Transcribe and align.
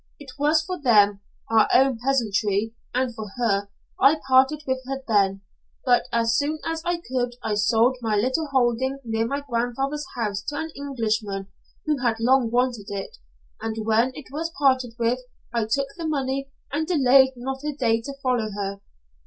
It 0.19 0.31
was 0.39 0.63
for 0.63 0.81
them, 0.81 1.19
our 1.51 1.69
own 1.71 1.99
peasantry, 2.03 2.73
and 2.91 3.13
for 3.13 3.27
her, 3.37 3.69
I 3.99 4.19
parted 4.27 4.63
with 4.65 4.79
her 4.87 5.03
then, 5.07 5.41
but 5.85 6.05
as 6.11 6.35
soon 6.37 6.57
as 6.65 6.81
I 6.83 7.03
could 7.07 7.35
I 7.43 7.53
sold 7.53 7.97
my 8.01 8.15
little 8.15 8.47
holding 8.47 8.97
near 9.03 9.27
my 9.27 9.41
grandfather's 9.47 10.07
house 10.15 10.41
to 10.47 10.55
an 10.57 10.71
Englishman 10.75 11.49
who 11.85 11.99
had 11.99 12.19
long 12.19 12.49
wanted 12.49 12.87
it, 12.87 13.17
and 13.61 13.85
when 13.85 14.11
it 14.15 14.25
was 14.31 14.51
parted 14.57 14.95
with, 14.97 15.19
I 15.53 15.65
took 15.69 15.89
the 15.95 16.07
money 16.07 16.49
and 16.71 16.87
delayed 16.87 17.33
not 17.35 17.63
a 17.63 17.71
day 17.75 18.01
to 18.01 18.15
follow 18.23 18.49
her. 18.57 18.81